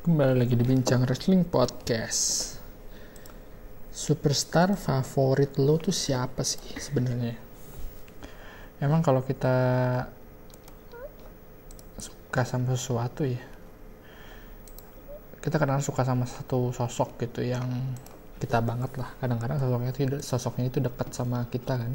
[0.00, 2.56] Kembali lagi di Bincang Wrestling Podcast.
[3.92, 7.36] Superstar favorit lo tuh siapa sih sebenarnya?
[8.80, 9.52] Emang kalau kita
[12.00, 13.44] suka sama sesuatu ya,
[15.44, 17.68] kita kadang suka sama satu sosok gitu yang
[18.40, 19.12] kita banget lah.
[19.20, 21.92] Kadang-kadang sosoknya itu sosoknya itu dekat sama kita kan.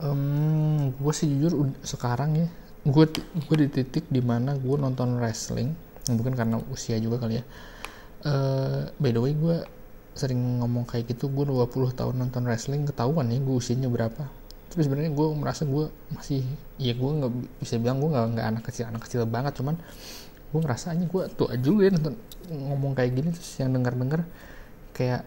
[0.00, 2.48] Um, gue sih jujur sekarang ya,
[2.88, 3.12] gue
[3.44, 7.44] gue di titik di mana gue nonton wrestling mungkin karena usia juga kali ya.
[8.24, 9.60] Uh, by the way gue
[10.16, 14.24] sering ngomong kayak gitu gue 20 tahun nonton wrestling ketahuan ya gue usianya berapa.
[14.72, 16.42] Tapi sebenarnya gue merasa gue masih
[16.80, 17.32] ya gue nggak
[17.62, 19.76] bisa bilang gue nggak nggak anak kecil anak kecil banget cuman
[20.54, 22.14] gue ngerasa aja gue tua juga ya nonton
[22.46, 24.20] ngomong kayak gini terus yang denger dengar
[24.94, 25.26] kayak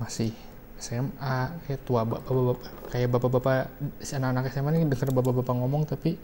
[0.00, 0.32] masih
[0.80, 3.68] SMA kayak tua bapak-bapak kayak bapak-bapak
[4.00, 6.16] anak-anak SMA ini denger bapak-bapak ngomong tapi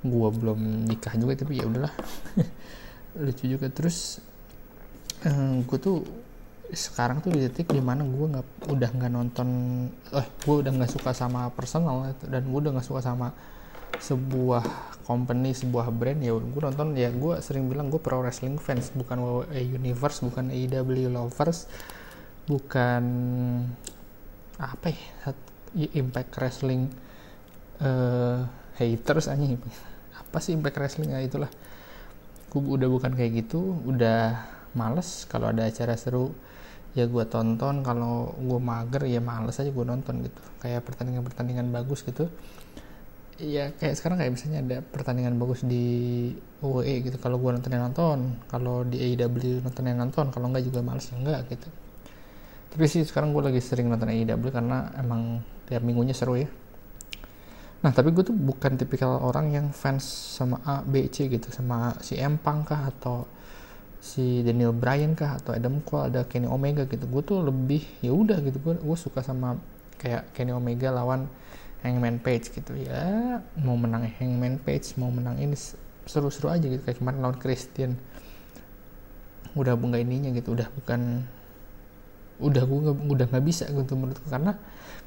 [0.00, 1.90] gue belum nikah juga tapi ya udahlah
[3.18, 3.66] lucu juga.
[3.72, 4.20] Terus
[5.26, 6.04] eh, gue tuh
[6.70, 9.48] sekarang tuh di titik di mana gue nggak udah nggak nonton
[10.14, 13.34] eh gue udah nggak suka sama personal dan gue udah nggak suka sama
[13.98, 14.62] sebuah
[15.02, 18.94] company sebuah brand ya gue nonton ya gue sering bilang gue pro wrestling fans.
[18.94, 21.66] Bukan WWE Universe bukan AEW lovers
[22.46, 23.04] bukan
[24.58, 25.32] apa ya
[25.94, 26.90] Impact Wrestling
[27.78, 28.42] uh,
[28.74, 29.44] haters aja
[30.18, 31.10] apa sih Impact Wrestling?
[31.14, 31.50] Ya itulah
[32.50, 34.42] gue udah bukan kayak gitu udah
[34.74, 36.34] males kalau ada acara seru.
[36.90, 40.40] Ya gue tonton kalau gue mager ya males aja gue nonton gitu.
[40.58, 42.26] Kayak pertandingan pertandingan bagus gitu.
[43.38, 46.28] Ya kayak sekarang kayak misalnya ada pertandingan bagus di
[46.60, 48.18] WWE gitu kalau gue nonton nonton
[48.50, 51.70] kalau di AEW nonton nonton kalau enggak juga males enggak gitu.
[52.70, 56.50] Tapi sih sekarang gue lagi sering nonton AEW karena emang tiap minggunya seru ya
[57.80, 61.48] Nah tapi gue tuh bukan tipikal orang yang fans sama A, B, C gitu.
[61.48, 63.24] Sama si Empang kah atau
[64.00, 67.08] si Daniel Bryan kah atau Adam Cole ada Kenny Omega gitu.
[67.08, 68.60] Gue tuh lebih ya udah gitu.
[68.60, 69.56] Gue gue suka sama
[69.96, 71.24] kayak Kenny Omega lawan
[71.80, 72.76] Hangman Page gitu.
[72.76, 75.56] Ya mau menang Hangman Page mau menang ini
[76.04, 76.84] seru-seru aja gitu.
[76.84, 77.96] Kayak kemarin lawan Christian.
[79.56, 80.52] Udah nggak ininya gitu.
[80.52, 81.24] Udah bukan
[82.40, 82.78] udah gue
[83.12, 84.56] udah nggak bisa gitu menurutku karena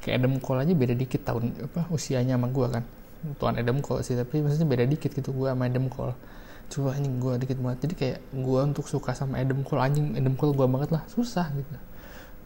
[0.00, 2.84] kayak Adam Cole aja beda dikit tahun apa usianya sama gue kan.
[3.40, 6.14] Tuan Adam Cole sih tapi maksudnya beda dikit gitu gue sama Adam Cole.
[6.68, 7.78] Coba anjing gue dikit banget.
[7.88, 11.02] Jadi kayak gue untuk suka sama Adam Cole anjing Adam Cole gue banget lah.
[11.08, 11.72] Susah gitu.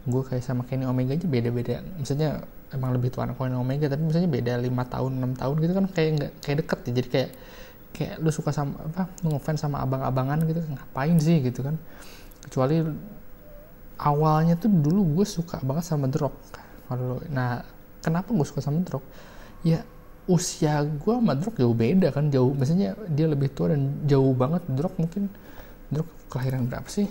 [0.08, 1.82] Gue kayak sama Kenny Omega aja beda-beda.
[1.98, 5.84] Misalnya emang lebih tua Kenny Omega tapi misalnya beda lima tahun enam tahun gitu kan
[5.90, 6.92] kayak nggak kayak deket ya.
[7.02, 7.30] Jadi kayak
[7.88, 11.74] kayak lu suka sama apa ngefans sama abang-abangan gitu ngapain sih gitu kan.
[12.46, 12.86] Kecuali
[13.98, 16.34] awalnya tuh dulu gue suka banget sama Rock
[16.86, 17.62] kalau nah
[18.00, 19.04] kenapa gue suka sama Rock
[19.66, 19.82] ya
[20.30, 24.62] usia gue sama Rock jauh beda kan jauh maksudnya dia lebih tua dan jauh banget
[24.78, 25.28] Rock mungkin.
[25.88, 27.08] Rock kelahiran berapa sih?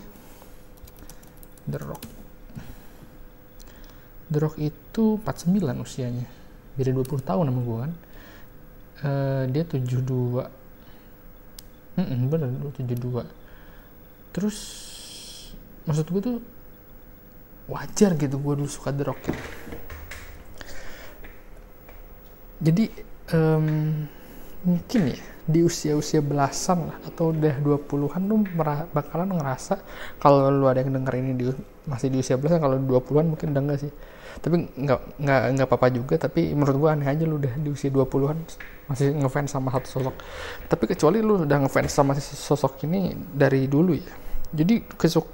[1.65, 2.03] The Rock
[4.27, 6.27] The itu 49 usianya.
[6.75, 7.91] Beda 20 tahun sama gue kan.
[8.97, 10.45] Uh, dia 72
[11.97, 13.25] mm -mm, bener 72
[14.33, 14.57] terus
[15.89, 16.37] maksud gue tuh
[17.67, 19.44] wajar gitu gue dulu suka The Rock gitu.
[22.63, 22.85] jadi
[23.35, 24.07] um,
[24.67, 28.44] mungkin ya di usia-usia belasan lah atau udah 20-an lu
[28.91, 29.79] bakalan ngerasa
[30.19, 31.45] kalau lu ada yang denger ini di,
[31.88, 33.91] masih di usia belasan kalau 20-an mungkin udah enggak sih.
[34.38, 37.88] Tapi nggak nggak nggak apa-apa juga tapi menurut gua aneh aja lu udah di usia
[37.88, 38.38] 20-an
[38.91, 40.16] masih ngefans sama satu sosok.
[40.67, 44.84] Tapi kecuali lu udah ngefans sama sosok ini dari dulu ya jadi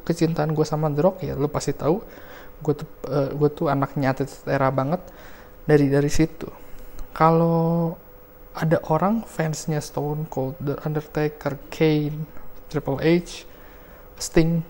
[0.04, 2.02] kecintaan gue sama The Rock ya lo pasti tahu
[2.64, 5.02] gue tuh uh, gue tuh anaknya atlet era banget
[5.68, 6.48] dari dari situ
[7.14, 7.94] kalau
[8.54, 12.26] ada orang fansnya Stone Cold, The Undertaker, Kane,
[12.70, 13.50] Triple H,
[14.18, 14.62] Sting,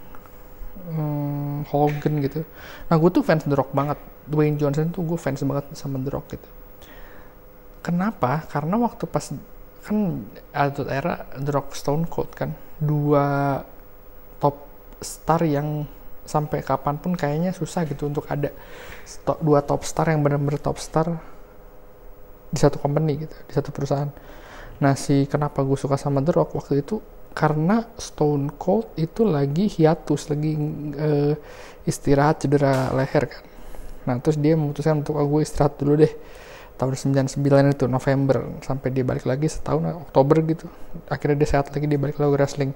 [0.88, 2.48] um, Hogan gitu.
[2.88, 4.00] Nah gue tuh fans The Rock banget.
[4.24, 6.50] Dwayne Johnson tuh gue fans banget sama The Rock gitu.
[7.84, 8.48] Kenapa?
[8.48, 9.36] Karena waktu pas
[9.84, 10.24] kan
[10.56, 13.60] atlet era The Rock Stone Cold kan dua
[15.04, 15.86] star yang
[16.24, 18.50] sampai kapan pun kayaknya susah gitu untuk ada
[19.44, 21.20] dua top star yang benar-benar top star
[22.48, 24.08] di satu company gitu di satu perusahaan.
[24.80, 27.04] Nah si kenapa gue suka sama The Rock waktu itu
[27.34, 30.54] karena Stone Cold itu lagi hiatus lagi
[30.96, 31.34] uh,
[31.84, 33.44] istirahat cedera leher kan.
[34.08, 36.14] Nah terus dia memutuskan untuk oh, gue istirahat dulu deh
[36.74, 37.38] tahun 99
[37.78, 40.66] itu November sampai dia balik lagi setahun Oktober gitu.
[41.06, 42.72] Akhirnya dia sehat lagi dia balik lagi wrestling.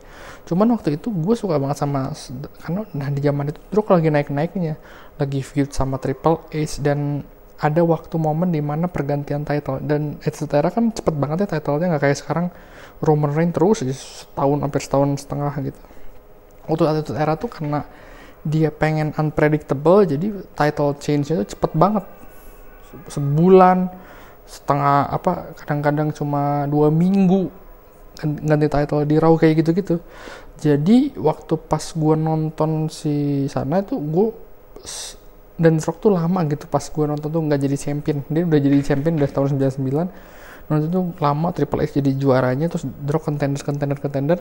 [0.46, 2.14] Cuman waktu itu gue suka banget sama
[2.62, 4.78] karena nah di zaman itu Druk lagi naik-naiknya.
[5.18, 7.26] Lagi feud sama Triple H dan
[7.58, 9.82] ada waktu momen di mana pergantian title.
[9.82, 12.48] Dan etc kan cepet banget ya titlenya nggak kayak sekarang.
[12.98, 15.82] Roman Reigns terus setahun hampir setahun setengah gitu.
[16.70, 17.86] Waktu Attitude Era tuh karena
[18.48, 22.06] dia pengen unpredictable jadi title change itu cepet banget
[23.08, 23.92] sebulan
[24.48, 27.52] setengah apa kadang-kadang cuma dua minggu
[28.24, 30.02] ganti title di Raw kayak gitu-gitu.
[30.58, 34.34] Jadi waktu pas gue nonton si sana itu gue
[35.58, 38.18] dan Rock tuh lama gitu pas gue nonton tuh nggak jadi champion.
[38.26, 42.84] Dia udah jadi champion dari tahun 99 nonton tuh lama Triple H jadi juaranya terus
[42.84, 44.40] drop contender contender contender.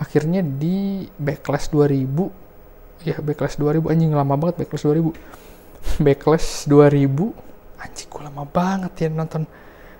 [0.00, 5.12] Akhirnya di Backlash 2000 ya Backlash 2000 anjing lama banget Backlash 2000
[6.04, 7.47] Backlash 2000
[7.78, 9.46] anjing gue lama banget ya nonton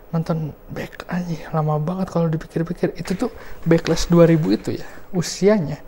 [0.09, 2.97] nonton back anjing lama banget kalau dipikir-pikir.
[2.97, 3.31] Itu tuh
[3.69, 5.79] Backlash 2000 itu ya usianya.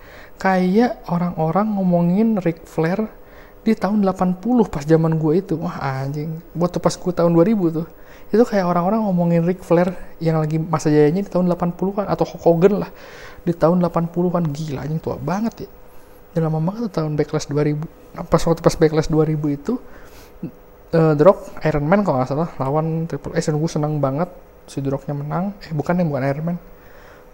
[0.41, 3.09] Kayak orang-orang ngomongin Ric Flair
[3.61, 5.55] di tahun 80 pas zaman gue itu.
[5.61, 7.89] Wah anjing buat pas gue tahun 2000 tuh
[8.31, 9.91] itu kayak orang-orang ngomongin Ric Flair
[10.23, 12.91] yang lagi masa jayanya di tahun 80-an atau Hulk Hogan lah
[13.43, 15.71] di tahun 80-an gila anjing tua banget ya.
[16.31, 19.83] Dan lama banget tuh tahun Backlash 2000 pas waktu pas Backlash 2000 itu
[20.95, 21.33] uh, The
[21.67, 24.31] Iron Man kalau nggak salah lawan Triple H dan gue seneng banget
[24.71, 25.55] si The menang.
[25.67, 26.59] Eh bukan yang bukan Iron Man.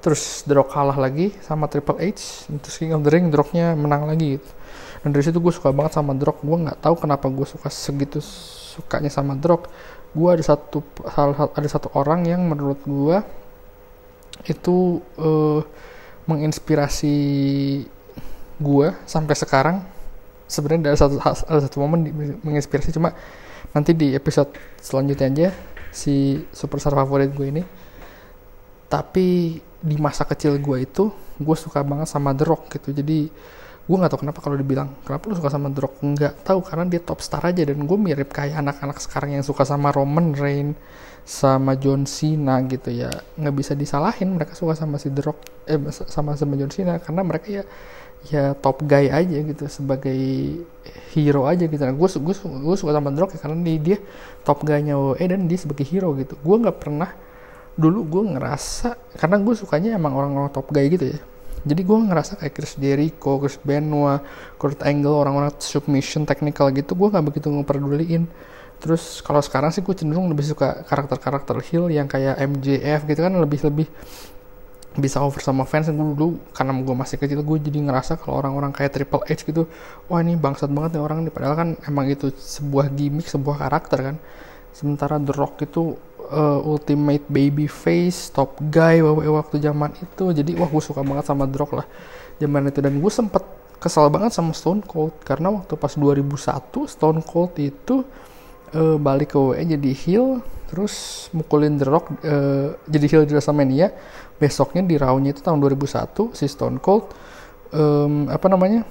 [0.01, 3.41] Terus The kalah lagi sama Triple H terus King of the Ring The
[3.77, 4.51] menang lagi gitu.
[5.05, 8.21] Dan dari situ gue suka banget sama The gue nggak tahu kenapa gue suka segitu
[8.23, 9.57] sukanya sama The
[10.17, 10.81] gue ada satu
[11.53, 13.21] ada satu orang yang menurut gue
[14.49, 15.61] itu uh,
[16.29, 17.17] menginspirasi
[18.57, 19.77] gue sampai sekarang.
[20.47, 22.07] Sebenarnya ada satu ada satu momen
[22.41, 23.13] menginspirasi cuma
[23.77, 25.49] nanti di episode selanjutnya aja
[25.93, 27.63] si superstar favorit gue ini.
[28.89, 32.97] Tapi di masa kecil gue itu gue suka banget sama The Rock gitu.
[32.97, 33.29] Jadi
[33.87, 35.95] gue nggak tahu kenapa kalau dibilang kenapa lu suka sama The Rock?
[36.01, 39.69] Nggak tahu karena dia top star aja dan gue mirip kayak anak-anak sekarang yang suka
[39.69, 40.81] sama Roman Reigns
[41.27, 43.13] sama John Cena gitu ya.
[43.37, 45.39] Nggak bisa disalahin mereka suka sama si The Rock
[45.69, 47.63] eh sama sama John Cena karena mereka ya
[48.27, 50.19] ya top guy aja gitu sebagai
[51.15, 51.83] hero aja gitu.
[51.83, 53.99] Nah, gue gue gue suka sama The Rock ya karena dia, dia
[54.43, 56.35] top guy-nya WWE dan dia sebagai hero gitu.
[56.43, 57.11] Gue nggak pernah
[57.77, 61.21] dulu gue ngerasa karena gue sukanya emang orang-orang top guy gitu ya.
[61.67, 64.23] Jadi gue ngerasa kayak Chris Jericho, Chris Benoit,
[64.55, 68.31] Kurt Angle, orang-orang submission technical gitu gue nggak begitu ngeperduliin.
[68.77, 73.33] Terus kalau sekarang sih gue cenderung lebih suka karakter-karakter heel yang kayak MJF gitu kan
[73.35, 73.89] lebih lebih
[74.97, 78.73] bisa over sama fans gue dulu karena gue masih kecil gue jadi ngerasa kalau orang-orang
[78.73, 79.69] kayak Triple H gitu
[80.09, 83.99] wah ini bangsat banget nih orang ini padahal kan emang itu sebuah gimmick sebuah karakter
[84.13, 84.17] kan.
[84.77, 85.97] Sementara The Rock itu
[86.29, 90.37] uh, ultimate baby face top guy waktu zaman itu.
[90.37, 91.87] Jadi wah gue suka banget sama The Rock lah.
[92.37, 92.79] Zaman itu.
[92.85, 93.41] Dan gue sempet
[93.81, 95.17] kesal banget sama Stone Cold.
[95.25, 98.05] Karena waktu pas 2001 Stone Cold itu
[98.75, 100.27] uh, balik ke WWE jadi heel
[100.67, 103.93] terus mukulin The Rock uh, jadi heel di WrestleMania.
[104.37, 107.09] Besoknya di Raw-nya itu tahun 2001 si Stone Cold
[107.73, 108.85] um, apa namanya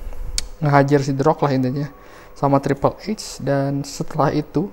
[0.64, 1.88] ngehajar si The Rock lah intinya
[2.34, 3.44] sama Triple H.
[3.44, 4.72] Dan setelah itu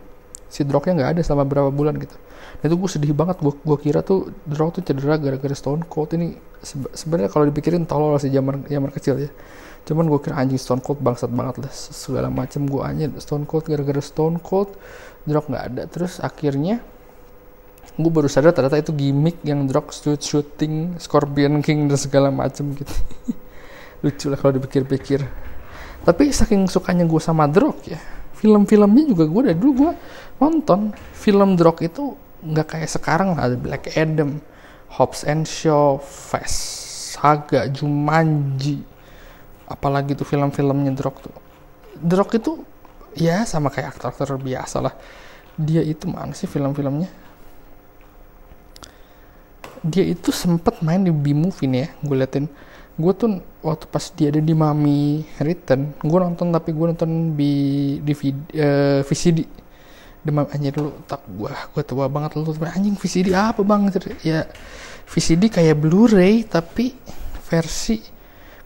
[0.49, 2.16] si The Rocknya nggak ada selama berapa bulan gitu.
[2.62, 5.84] Dan itu gue sedih banget gue gue kira tuh The Rock tuh cedera gara-gara Stone
[5.90, 6.14] Cold.
[6.16, 6.32] Ini
[6.94, 9.31] sebenarnya kalau dipikirin tolol sih zaman zaman kecil ya
[9.82, 13.67] cuman gue kira anjing Stone Cold bangsat banget lah segala macam gue aja Stone Cold
[13.67, 14.75] gara-gara Stone Cold
[15.26, 15.82] Rock nggak ada.
[15.87, 16.82] Terus akhirnya
[17.94, 22.75] gue baru sadar ternyata itu gimmick yang Rock shoot shooting Scorpion King dan segala macam
[22.75, 22.94] gitu.
[24.02, 25.23] Lucu lah kalau dipikir-pikir.
[26.02, 28.00] Tapi saking sukanya gue sama Rock ya
[28.42, 29.92] film-filmnya juga gue dari dulu gue
[30.42, 34.42] nonton film Rock itu nggak kayak sekarang ada Black Adam,
[34.99, 36.83] Hobbs and Shaw, Fast
[37.14, 38.83] Saga, Jumanji,
[39.73, 41.35] apalagi tuh film-filmnya The tuh.
[41.99, 42.52] The itu
[43.17, 44.95] ya sama kayak aktor-aktor biasa lah.
[45.57, 47.09] Dia itu mana sih film-filmnya?
[49.83, 52.47] Dia itu sempet main di B-movie nih ya, gue liatin.
[52.95, 57.52] Gue tuh waktu pas dia ada di Mami Return, gue nonton tapi gue nonton di
[58.05, 59.62] DVD, uh, VCD
[60.23, 63.91] demam anjir dulu tak gua gua tua banget lu anjing VCD apa bang
[64.23, 64.47] ya
[65.11, 66.95] VCD kayak Blu-ray tapi
[67.50, 67.99] versi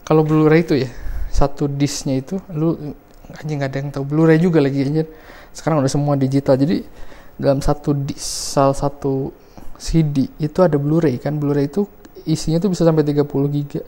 [0.07, 0.89] kalau Blu-ray itu ya
[1.27, 2.95] satu disknya itu lu
[3.35, 4.03] anjing gak ada yang tahu.
[4.07, 5.11] Blu-ray juga lagi anjir
[5.51, 6.55] sekarang udah semua digital.
[6.55, 6.87] Jadi
[7.35, 9.35] dalam satu disk salah satu
[9.75, 11.35] CD itu ada Blu-ray kan?
[11.35, 11.83] Blu-ray itu
[12.23, 13.83] isinya tuh bisa sampai 30 giga.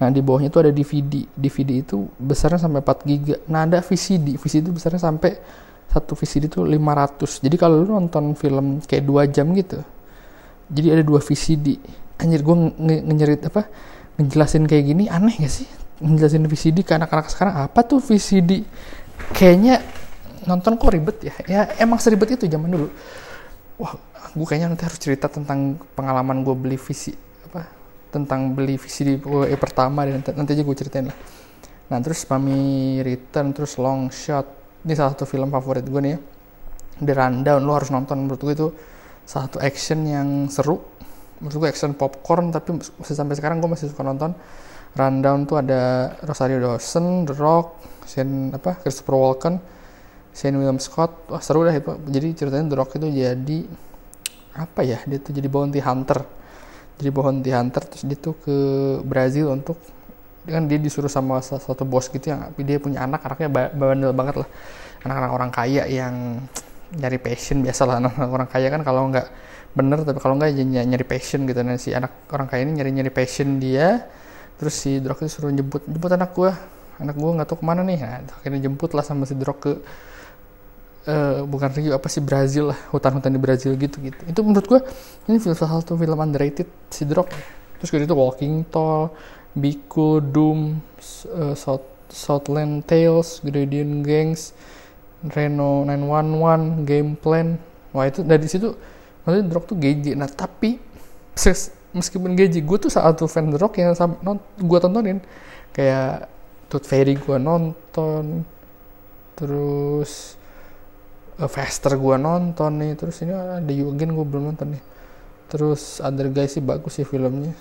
[0.00, 3.36] Nah di bawahnya itu ada DVD DVD itu besarnya sampai 4 giga.
[3.52, 5.36] Nah ada VCD VCD itu besarnya sampai
[5.88, 9.80] satu VCD itu 500 jadi kalau lu nonton film kayak dua jam gitu
[10.68, 11.80] jadi ada dua VCD
[12.20, 13.62] anjir gue nge apa
[14.18, 15.68] ngejelasin kayak gini aneh gak sih?
[16.02, 18.66] Ngejelasin VCD ke anak-anak sekarang apa tuh VCD
[19.34, 19.82] kayaknya
[20.46, 21.34] nonton kok ribet ya?
[21.46, 22.90] Ya emang seribet itu zaman dulu.
[23.78, 23.94] Wah
[24.34, 27.14] gue kayaknya nanti harus cerita tentang pengalaman gue beli VCD
[27.48, 27.70] apa
[28.10, 31.18] tentang beli VCD WWE pertama dan nanti aja gue ceritain lah.
[31.88, 34.46] Nah terus Mami Return terus Long Shot
[34.84, 36.18] ini salah satu film favorit gue nih ya.
[36.98, 38.68] The Rundown lo harus nonton menurut gue itu.
[39.28, 40.80] Salah satu action yang seru
[41.38, 44.34] menurut gue action popcorn tapi masih sampai sekarang gue masih suka nonton
[44.96, 47.66] Rundown tuh ada Rosario Dawson, The Rock,
[48.08, 49.54] Shane apa Christopher Walken,
[50.32, 51.92] Shane William Scott, wah seru dah itu.
[52.08, 53.58] Jadi ceritanya The Rock itu jadi
[54.56, 54.98] apa ya?
[55.04, 56.24] Dia tuh jadi bounty hunter.
[56.98, 58.56] Jadi bounty hunter terus dia tuh ke
[59.04, 59.78] Brazil untuk
[60.48, 64.48] kan dia disuruh sama satu bos gitu yang dia punya anak anaknya bandel banget lah
[65.04, 66.40] anak-anak orang kaya yang
[66.96, 69.28] nyari passion biasa lah anak, -anak orang kaya kan kalau nggak
[69.76, 71.60] bener tapi kalau nggak nyari passion gitu.
[71.60, 74.04] Nah si anak orang kaya ini nyari nyari passion dia
[74.58, 76.50] terus si Drog itu suruh jemput jemput anak gue
[76.98, 77.98] anak gue nggak tahu ke mana nih.
[78.02, 79.72] Nah, akhirnya jemput lah sama si Drog ke
[81.06, 84.18] uh, bukan Rio apa sih Brazil lah hutan-hutan di Brazil gitu gitu.
[84.26, 84.80] Itu menurut gue
[85.30, 87.30] ini film salah satu film underrated si Drog
[87.78, 89.14] terus gitu Walking Tall
[89.54, 90.82] Biku Doom
[91.30, 94.52] uh, South Southland Tales Gradient Gangs
[95.22, 97.58] Reno 911 Game Plan.
[97.94, 98.74] Wah itu dari situ
[99.28, 100.80] maksudnya Drog tuh GG nah tapi
[101.92, 103.92] meskipun gaji gue tuh saat tuh fan The Rock yang
[104.24, 105.18] non, gue tontonin.
[105.72, 106.28] Kayak
[106.68, 108.44] Tooth Fairy gue nonton
[109.38, 110.34] terus
[111.38, 114.82] uh, Faster gue nonton nih terus ini ada Yugen gue belum nonton nih.
[115.48, 117.56] Terus Other Guys sih bagus sih filmnya.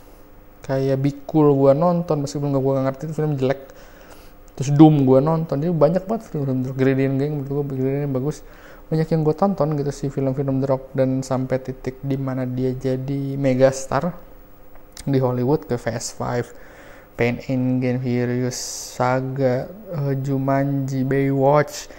[0.66, 3.62] Kayak Be Cool gue nonton meskipun gue gak ngerti itu film jelek.
[4.58, 8.42] Terus Doom gue nonton jadi banyak banget film-film Gradient Gang menurut gue Gradient bagus
[8.88, 12.72] banyak yang gue tonton gitu sih film-film The Rock dan sampai titik di mana dia
[12.72, 14.16] jadi megastar
[15.04, 16.52] di Hollywood ke Fast Five,
[17.20, 18.56] Pain in Game Furious,
[18.96, 21.92] Saga, uh, Jumanji, Baywatch,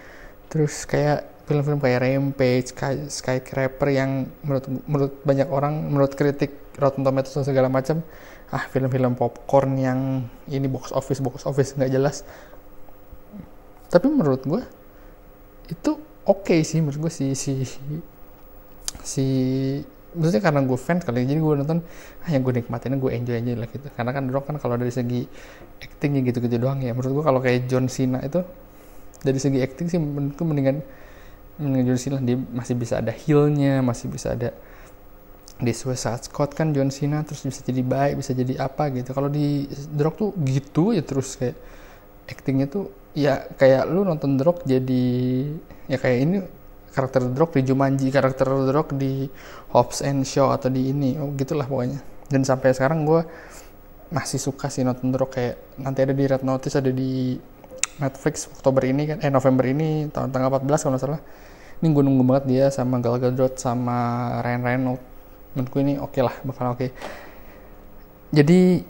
[0.48, 7.04] terus kayak film-film kayak Rampage, Sky, Skycraper yang menurut menurut banyak orang, menurut kritik Rotten
[7.04, 8.04] Tomatoes dan segala macam,
[8.48, 12.24] ah film-film popcorn yang ini box office box office nggak jelas.
[13.88, 14.62] Tapi menurut gue
[15.68, 17.64] itu oke okay sih menurut gue si si
[19.02, 19.24] si
[20.12, 21.78] maksudnya karena gue fans kali jadi gue nonton
[22.24, 23.88] ah yang gue nikmatin gue enjoy aja lah gitu.
[23.92, 25.28] Karena kan Rock kan kalau dari segi
[25.80, 26.96] actingnya gitu-gitu doang ya.
[26.96, 28.40] Menurut gue kalau kayak John Cena itu
[29.20, 30.80] dari segi acting sih menurutku mendingan
[31.60, 34.54] mendingan John Cena dia masih bisa ada healnya masih bisa ada
[35.58, 39.12] di Suicide Squad kan John Cena terus bisa jadi baik bisa jadi apa gitu.
[39.12, 41.56] Kalau di The tuh gitu ya terus kayak
[42.28, 45.04] actingnya tuh ya kayak lu nonton The jadi
[45.88, 46.36] ya kayak ini
[46.92, 49.12] karakter The di Jumanji karakter The di
[49.72, 51.98] Hobbs and Shaw atau di ini oh, gitulah pokoknya.
[52.28, 53.24] Dan sampai sekarang gue
[54.12, 57.36] masih suka sih nonton The kayak nanti ada di Red Notice ada di
[57.98, 61.22] Netflix Oktober ini kan eh November ini tahun tanggal 14 kalau nggak salah.
[61.78, 63.98] Ini gue nunggu banget dia sama Gal Gadot sama
[64.42, 65.04] Ryan Reynolds.
[65.54, 66.78] Menurutku ini oke okay lah bakal oke.
[66.78, 66.90] Okay.
[68.28, 68.84] jadi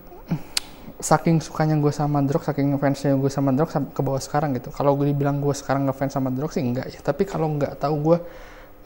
[0.96, 4.72] saking sukanya gue sama Drog, saking fansnya gue sama Drog ke bawah sekarang gitu.
[4.72, 7.00] Kalau gue dibilang gue sekarang ngefans sama Drog sih enggak ya.
[7.04, 8.18] Tapi kalau nggak tahu gue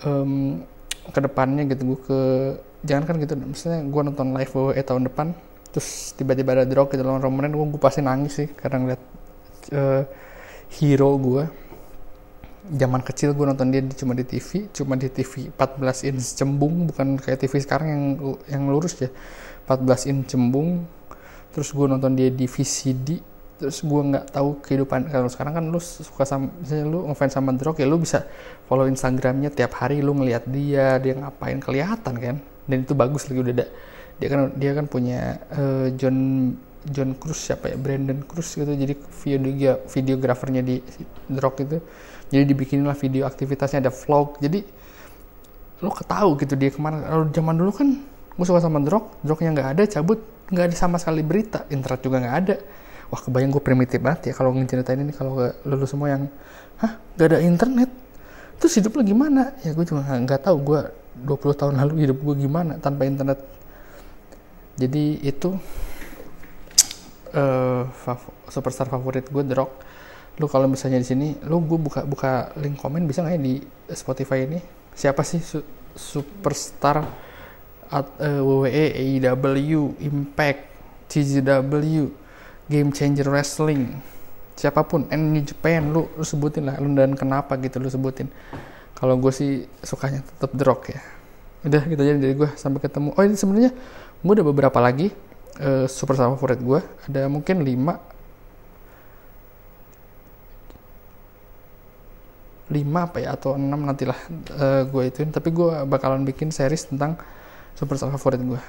[0.07, 0.63] um,
[1.11, 2.19] ke depannya gitu gue ke
[2.87, 5.27] jangan kan gitu misalnya gue nonton live WWE tahun depan
[5.75, 9.03] terus tiba-tiba ada Drog gitu lawan Roman gue, gue pasti nangis sih karena ngeliat
[9.75, 10.03] uh,
[10.79, 11.43] hero gue
[12.63, 17.19] zaman kecil gue nonton dia cuma di TV cuma di TV 14 inch cembung bukan
[17.19, 18.05] kayak TV sekarang yang
[18.47, 19.11] yang lurus ya
[19.67, 20.87] 14 inch cembung
[21.53, 23.21] terus gue nonton dia di VCD
[23.63, 27.55] terus gue nggak tahu kehidupan kalau sekarang kan lu suka sama misalnya lu ngefans sama
[27.55, 28.27] The Rock ya lu bisa
[28.67, 32.37] follow Instagramnya tiap hari lu ngeliat dia dia ngapain kelihatan kan?
[32.67, 33.67] Dan itu bagus lagi udah ada
[34.19, 36.19] dia kan dia kan punya uh, John
[36.91, 37.79] John Cruz siapa ya?
[37.79, 38.67] Brandon Cruz gitu.
[38.67, 40.83] Jadi video videografernya di
[41.31, 41.79] The Rock itu.
[42.35, 44.43] Jadi dibikinin lah video aktivitasnya ada vlog.
[44.43, 44.59] Jadi
[45.87, 47.07] lu ketahu gitu dia ke mana.
[47.07, 47.89] Kalau zaman dulu kan
[48.35, 50.19] gue suka sama The Rock The Rocknya nggak ada cabut
[50.53, 52.57] nggak ada sama sekali berita internet juga nggak ada.
[53.09, 55.37] Wah kebayang gue primitif banget ya kalau ngeceritain ini kalau
[55.69, 56.29] lulus semua yang
[56.81, 57.93] hah gak ada internet?
[58.57, 59.53] Terus hidup lo gimana?
[59.61, 60.81] Ya gue juga nggak tahu gue
[61.29, 63.41] 20 tahun lalu hidup gue gimana tanpa internet.
[64.81, 65.53] Jadi itu
[67.37, 69.73] uh, fav superstar favorit gue The Rock.
[70.41, 73.55] Lu kalau misalnya di sini lu gue buka buka link komen bisa nggak ya di
[73.93, 74.61] Spotify ini?
[74.97, 75.61] Siapa sih su
[75.93, 77.05] superstar
[77.93, 80.61] at, uh, WWE, AEW, Impact,
[81.13, 82.09] TGW,
[82.73, 84.01] Game Changer Wrestling,
[84.57, 88.33] siapa pun, and Japan, lu, lu sebutin lah, lu dan kenapa gitu lu sebutin.
[88.97, 91.01] Kalau gue sih sukanya tetap The ya.
[91.63, 93.15] Udah gitu aja dari gue sampai ketemu.
[93.15, 93.71] Oh ini sebenarnya
[94.23, 95.11] gue ada beberapa lagi
[95.59, 96.81] uh, super favorit gue.
[97.11, 98.13] Ada mungkin 5
[102.73, 104.17] lima apa ya atau enam nantilah
[104.57, 107.21] uh, gue ituin tapi gue bakalan bikin series tentang
[107.77, 108.61] superstar favorit gue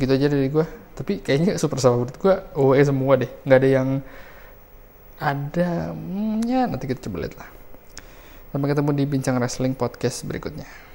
[0.00, 0.64] gitu aja dari gue
[0.96, 3.30] tapi kayaknya super favorit gue OE semua deh.
[3.44, 3.88] Nggak ada yang
[5.22, 7.48] ada hmm, ya nanti kita coba lihat lah.
[8.52, 10.91] Sampai ketemu di bincang wrestling podcast berikutnya